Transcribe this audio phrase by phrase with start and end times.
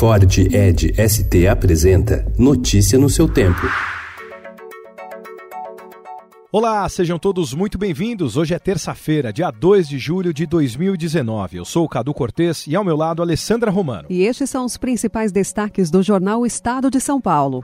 [0.00, 3.60] Ford Ed ST apresenta Notícia no seu tempo.
[6.50, 8.34] Olá, sejam todos muito bem-vindos.
[8.38, 11.58] Hoje é terça-feira, dia 2 de julho de 2019.
[11.58, 14.06] Eu sou o Cadu Cortês e ao meu lado Alessandra Romano.
[14.08, 17.62] E estes são os principais destaques do jornal Estado de São Paulo.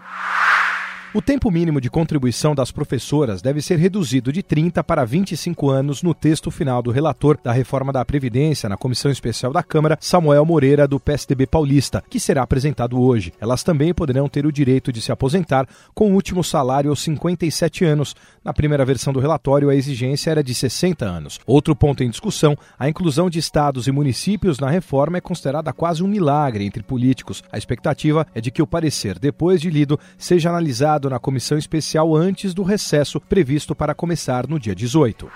[1.17, 6.03] O tempo mínimo de contribuição das professoras deve ser reduzido de 30 para 25 anos
[6.03, 10.45] no texto final do relator da reforma da Previdência na Comissão Especial da Câmara, Samuel
[10.45, 13.33] Moreira, do PSDB paulista, que será apresentado hoje.
[13.41, 17.83] Elas também poderão ter o direito de se aposentar com o último salário aos 57
[17.83, 18.15] anos.
[18.45, 21.41] Na primeira versão do relatório, a exigência era de 60 anos.
[21.46, 26.02] Outro ponto em discussão, a inclusão de estados e municípios na reforma é considerada quase
[26.02, 27.43] um milagre entre políticos.
[27.51, 32.15] A expectativa é de que o parecer, depois de lido, seja analisado na comissão especial
[32.15, 35.30] antes do recesso previsto para começar no dia 18.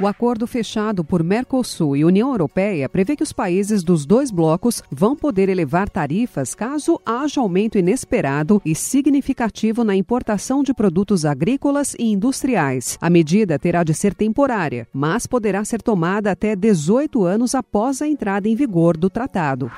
[0.00, 4.80] O acordo fechado por Mercosul e União Europeia prevê que os países dos dois blocos
[4.92, 11.96] vão poder elevar tarifas caso haja aumento inesperado e significativo na importação de produtos agrícolas
[11.98, 12.96] e industriais.
[13.00, 18.06] A medida terá de ser temporária, mas poderá ser tomada até 18 anos após a
[18.06, 19.68] entrada em vigor do tratado.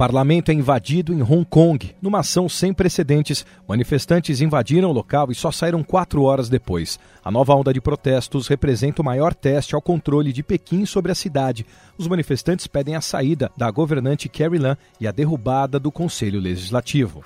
[0.00, 1.94] Parlamento é invadido em Hong Kong.
[2.00, 6.98] Numa ação sem precedentes, manifestantes invadiram o local e só saíram quatro horas depois.
[7.22, 11.14] A nova onda de protestos representa o maior teste ao controle de Pequim sobre a
[11.14, 11.66] cidade.
[11.98, 17.22] Os manifestantes pedem a saída da governante Carrie Lam e a derrubada do Conselho Legislativo.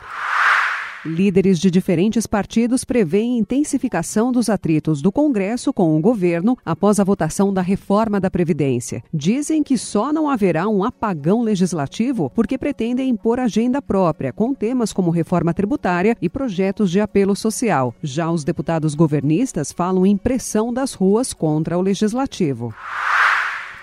[1.06, 7.05] Líderes de diferentes partidos prevêem intensificação dos atritos do Congresso com o governo após a
[7.05, 9.05] votação da reforma da Previdência.
[9.12, 14.94] Dizem que só não haverá um apagão legislativo porque pretendem impor agenda própria, com temas
[14.94, 17.94] como reforma tributária e projetos de apelo social.
[18.02, 22.72] Já os deputados governistas falam em pressão das ruas contra o legislativo.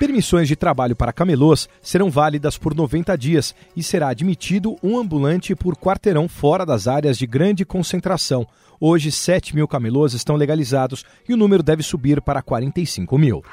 [0.02, 5.56] Permissões de trabalho para camelôs serão válidas por 90 dias e será admitido um ambulante
[5.56, 8.48] por quarteirão fora das áreas de grande concentração.
[8.80, 13.44] Hoje, 7 mil camelôs estão legalizados e o número deve subir para 45 mil.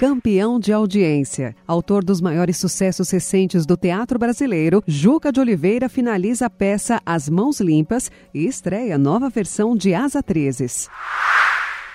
[0.00, 1.54] Campeão de audiência.
[1.66, 7.28] Autor dos maiores sucessos recentes do teatro brasileiro, Juca de Oliveira finaliza a peça As
[7.28, 10.88] Mãos Limpas e estreia nova versão de As Atrizes.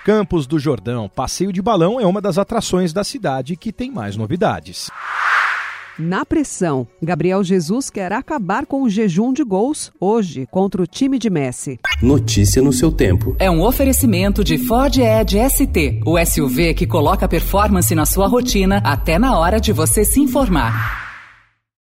[0.04, 4.16] Campos do Jordão, passeio de balão é uma das atrações da cidade que tem mais
[4.16, 4.90] novidades.
[5.98, 11.18] Na pressão, Gabriel Jesus quer acabar com o jejum de gols hoje contra o time
[11.18, 11.78] de Messi.
[12.00, 13.36] Notícia no seu tempo.
[13.38, 18.80] É um oferecimento de Ford Edge ST, o SUV que coloca performance na sua rotina
[18.82, 21.09] até na hora de você se informar.